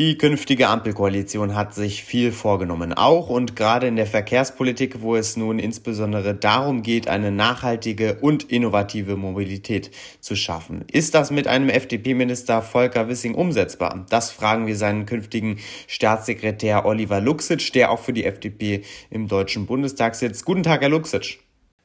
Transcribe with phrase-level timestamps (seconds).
[0.00, 5.36] Die künftige Ampelkoalition hat sich viel vorgenommen, auch und gerade in der Verkehrspolitik, wo es
[5.36, 9.90] nun insbesondere darum geht, eine nachhaltige und innovative Mobilität
[10.20, 10.86] zu schaffen.
[10.90, 14.06] Ist das mit einem FDP-Minister Volker Wissing umsetzbar?
[14.08, 19.66] Das fragen wir seinen künftigen Staatssekretär Oliver Luxic, der auch für die FDP im Deutschen
[19.66, 20.46] Bundestag sitzt.
[20.46, 21.40] Guten Tag, Herr Luxic.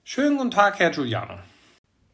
[0.06, 1.34] Schönen guten Tag, Herr Giuliano.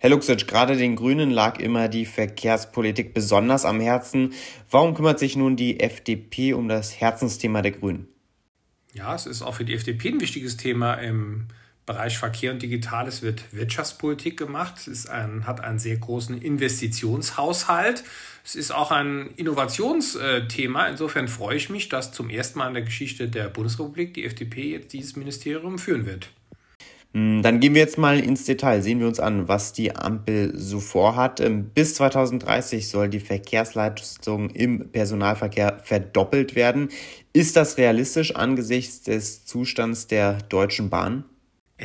[0.03, 4.33] Herr Luxic, gerade den Grünen lag immer die Verkehrspolitik besonders am Herzen.
[4.71, 8.07] Warum kümmert sich nun die FDP um das Herzensthema der Grünen?
[8.93, 11.49] Ja, es ist auch für die FDP ein wichtiges Thema im
[11.85, 13.07] Bereich Verkehr und Digital.
[13.07, 14.87] Es wird Wirtschaftspolitik gemacht.
[14.87, 18.03] Es ein, hat einen sehr großen Investitionshaushalt.
[18.43, 20.87] Es ist auch ein Innovationsthema.
[20.87, 24.71] Insofern freue ich mich, dass zum ersten Mal in der Geschichte der Bundesrepublik die FDP
[24.71, 26.31] jetzt dieses Ministerium führen wird.
[27.13, 28.81] Hm, dann gehen wir jetzt mal ins Detail.
[28.81, 31.39] Sehen wir uns an, was die Ampel so vorhat.
[31.41, 36.89] Ähm, bis 2030 soll die Verkehrsleistung im Personalverkehr verdoppelt werden.
[37.33, 41.25] Ist das realistisch angesichts des Zustands der Deutschen Bahn?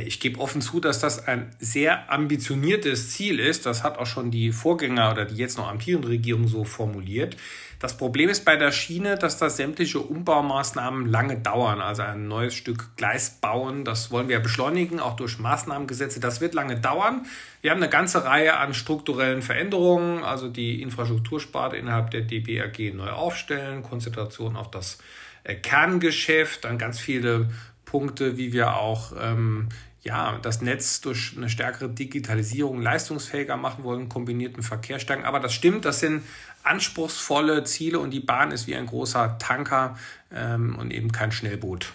[0.05, 3.65] Ich gebe offen zu, dass das ein sehr ambitioniertes Ziel ist.
[3.65, 7.37] Das hat auch schon die Vorgänger oder die jetzt noch amtierende Regierung so formuliert.
[7.79, 11.81] Das Problem ist bei der Schiene, dass da sämtliche Umbaumaßnahmen lange dauern.
[11.81, 16.21] Also ein neues Stück Gleis bauen, das wollen wir beschleunigen, auch durch Maßnahmengesetze.
[16.21, 17.25] Das wird lange dauern.
[17.63, 23.11] Wir haben eine ganze Reihe an strukturellen Veränderungen, also die Infrastruktursparte innerhalb der DBAG neu
[23.11, 24.99] aufstellen, Konzentration auf das
[25.45, 27.49] äh, Kerngeschäft, dann ganz viele
[27.87, 29.71] Punkte, wie wir auch ähm,
[30.03, 35.25] ja, das Netz durch eine stärkere Digitalisierung leistungsfähiger machen wollen, kombinierten Verkehr stärken.
[35.25, 36.23] Aber das stimmt, das sind
[36.63, 39.99] anspruchsvolle Ziele und die Bahn ist wie ein großer Tanker
[40.31, 41.93] ähm, und eben kein Schnellboot.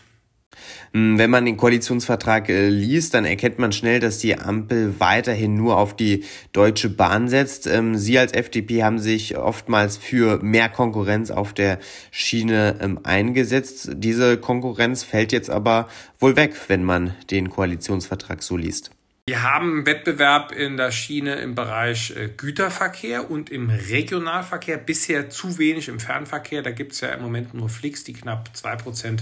[0.93, 5.55] Hm, wenn man den Koalitionsvertrag äh, liest, dann erkennt man schnell, dass die Ampel weiterhin
[5.55, 7.67] nur auf die Deutsche Bahn setzt.
[7.67, 11.79] Ähm, Sie als FDP haben sich oftmals für mehr Konkurrenz auf der
[12.11, 13.91] Schiene ähm, eingesetzt.
[13.93, 15.87] Diese Konkurrenz fällt jetzt aber
[16.19, 18.91] wohl weg, wenn man den Koalitionsvertrag so liest.
[19.27, 25.59] Wir haben Wettbewerb in der Schiene im Bereich äh, Güterverkehr und im Regionalverkehr, bisher zu
[25.59, 26.63] wenig im Fernverkehr.
[26.63, 29.19] Da gibt es ja im Moment nur Flix, die knapp 2%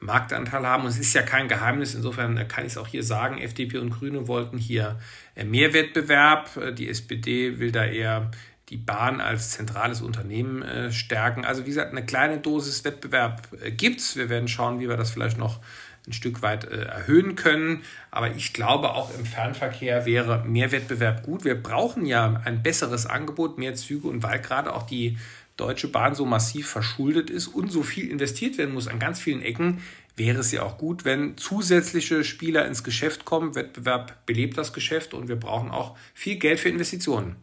[0.00, 0.84] Marktanteil haben.
[0.84, 3.90] Und es ist ja kein Geheimnis, insofern kann ich es auch hier sagen, FDP und
[3.90, 4.98] Grüne wollten hier
[5.34, 6.56] äh, mehr Wettbewerb.
[6.56, 8.30] Äh, die SPD will da eher
[8.68, 11.44] die Bahn als zentrales Unternehmen äh, stärken.
[11.44, 14.16] Also wie gesagt, eine kleine Dosis Wettbewerb gibt es.
[14.16, 15.60] Wir werden schauen, wie wir das vielleicht noch
[16.08, 17.82] ein Stück weit erhöhen können.
[18.10, 21.44] Aber ich glaube, auch im Fernverkehr wäre mehr Wettbewerb gut.
[21.44, 25.18] Wir brauchen ja ein besseres Angebot, mehr Züge und weil gerade auch die
[25.56, 29.42] Deutsche Bahn so massiv verschuldet ist und so viel investiert werden muss an ganz vielen
[29.42, 29.82] Ecken,
[30.16, 33.54] wäre es ja auch gut, wenn zusätzliche Spieler ins Geschäft kommen.
[33.54, 37.36] Wettbewerb belebt das Geschäft und wir brauchen auch viel Geld für Investitionen.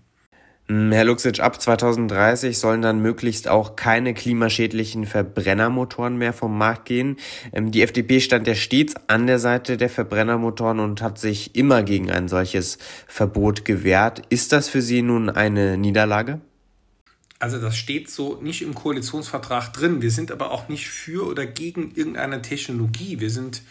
[0.67, 6.85] Hm, Herr Luxic, ab 2030 sollen dann möglichst auch keine klimaschädlichen Verbrennermotoren mehr vom Markt
[6.85, 7.17] gehen.
[7.53, 11.83] Ähm, die FDP stand ja stets an der Seite der Verbrennermotoren und hat sich immer
[11.83, 14.23] gegen ein solches Verbot gewehrt.
[14.29, 16.41] Ist das für Sie nun eine Niederlage?
[17.37, 20.01] Also das steht so nicht im Koalitionsvertrag drin.
[20.01, 23.19] Wir sind aber auch nicht für oder gegen irgendeine Technologie.
[23.19, 23.61] Wir sind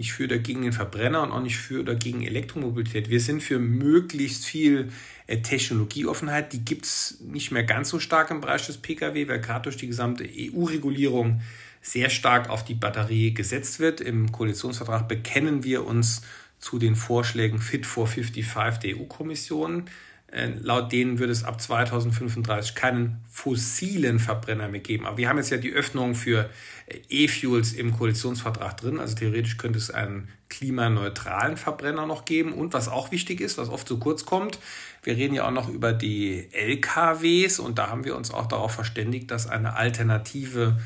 [0.00, 3.10] nicht für oder gegen den Verbrenner und auch nicht für oder gegen Elektromobilität.
[3.10, 4.88] Wir sind für möglichst viel
[5.26, 6.54] äh, Technologieoffenheit.
[6.54, 9.76] Die gibt es nicht mehr ganz so stark im Bereich des Pkw, weil gerade durch
[9.76, 11.42] die gesamte EU-Regulierung
[11.82, 14.00] sehr stark auf die Batterie gesetzt wird.
[14.00, 16.22] Im Koalitionsvertrag bekennen wir uns
[16.58, 19.84] zu den Vorschlägen Fit for 55 der EU-Kommission.
[20.32, 25.06] Äh, laut denen würde es ab 2035 keinen fossilen Verbrenner mehr geben.
[25.06, 26.48] Aber wir haben jetzt ja die Öffnung für
[26.86, 29.00] äh, E-Fuels im Koalitionsvertrag drin.
[29.00, 32.52] Also theoretisch könnte es einen klimaneutralen Verbrenner noch geben.
[32.52, 34.60] Und was auch wichtig ist, was oft zu kurz kommt,
[35.02, 38.72] wir reden ja auch noch über die LKWs und da haben wir uns auch darauf
[38.72, 40.78] verständigt, dass eine alternative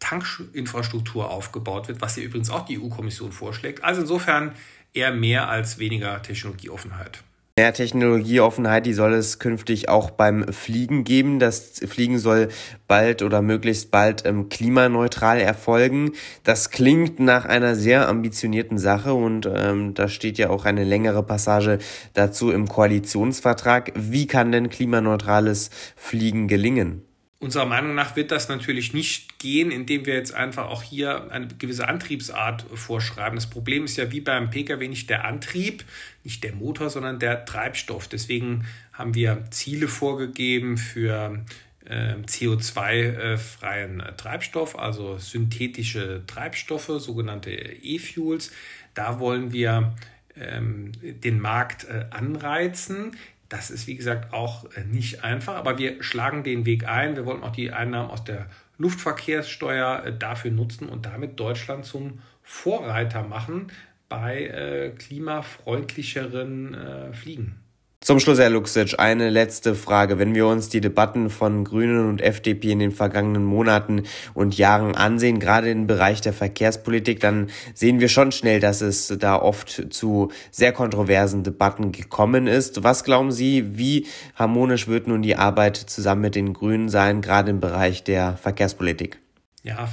[0.00, 3.84] Tankinfrastruktur aufgebaut wird, was hier übrigens auch die EU-Kommission vorschlägt.
[3.84, 4.52] Also insofern
[4.92, 7.22] eher mehr als weniger Technologieoffenheit.
[7.58, 11.40] Mehr Technologieoffenheit, die soll es künftig auch beim Fliegen geben.
[11.40, 12.50] Das Fliegen soll
[12.86, 16.12] bald oder möglichst bald ähm, klimaneutral erfolgen.
[16.44, 21.24] Das klingt nach einer sehr ambitionierten Sache und ähm, da steht ja auch eine längere
[21.24, 21.78] Passage
[22.14, 23.90] dazu im Koalitionsvertrag.
[23.96, 27.07] Wie kann denn klimaneutrales Fliegen gelingen?
[27.40, 31.46] Unserer Meinung nach wird das natürlich nicht gehen, indem wir jetzt einfach auch hier eine
[31.46, 33.36] gewisse Antriebsart vorschreiben.
[33.36, 35.84] Das Problem ist ja wie beim Pkw nicht der Antrieb,
[36.24, 38.08] nicht der Motor, sondern der Treibstoff.
[38.08, 41.44] Deswegen haben wir Ziele vorgegeben für
[41.84, 48.50] äh, CO2-freien Treibstoff, also synthetische Treibstoffe, sogenannte E-Fuels.
[48.94, 49.94] Da wollen wir
[50.36, 53.16] ähm, den Markt äh, anreizen.
[53.48, 57.16] Das ist, wie gesagt, auch äh, nicht einfach, aber wir schlagen den Weg ein.
[57.16, 58.46] Wir wollen auch die Einnahmen aus der
[58.76, 63.72] Luftverkehrssteuer äh, dafür nutzen und damit Deutschland zum Vorreiter machen
[64.08, 67.60] bei äh, klimafreundlicheren Fliegen.
[68.08, 70.18] Zum Schluss, Herr Luxic, eine letzte Frage.
[70.18, 74.94] Wenn wir uns die Debatten von Grünen und FDP in den vergangenen Monaten und Jahren
[74.94, 79.92] ansehen, gerade im Bereich der Verkehrspolitik, dann sehen wir schon schnell, dass es da oft
[79.92, 82.82] zu sehr kontroversen Debatten gekommen ist.
[82.82, 84.06] Was glauben Sie, wie
[84.36, 89.18] harmonisch wird nun die Arbeit zusammen mit den Grünen sein, gerade im Bereich der Verkehrspolitik?
[89.64, 89.86] Ja,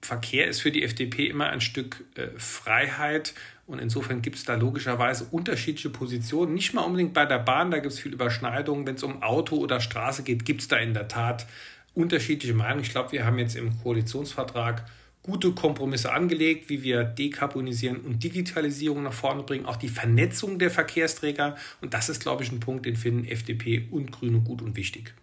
[0.00, 3.34] Verkehr ist für die FDP immer ein Stück äh, Freiheit
[3.66, 6.54] und insofern gibt es da logischerweise unterschiedliche Positionen.
[6.54, 8.86] Nicht mal unbedingt bei der Bahn, da gibt es viel Überschneidungen.
[8.86, 11.46] Wenn es um Auto oder Straße geht, gibt es da in der Tat
[11.94, 12.82] unterschiedliche Meinungen.
[12.82, 14.84] Ich glaube, wir haben jetzt im Koalitionsvertrag
[15.22, 20.70] gute Kompromisse angelegt, wie wir Dekarbonisieren und Digitalisierung nach vorne bringen, auch die Vernetzung der
[20.70, 21.56] Verkehrsträger.
[21.80, 25.14] Und das ist, glaube ich, ein Punkt, den finden FDP und Grüne gut und wichtig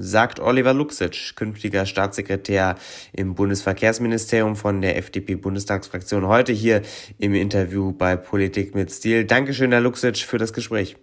[0.00, 2.76] sagt Oliver Luxic, künftiger Staatssekretär
[3.12, 6.82] im Bundesverkehrsministerium von der FDP-Bundestagsfraktion, heute hier
[7.18, 9.24] im Interview bei Politik mit Stil.
[9.24, 10.96] Dankeschön, Herr Luxic, für das Gespräch.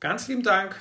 [0.00, 0.80] Ganz lieben Dank.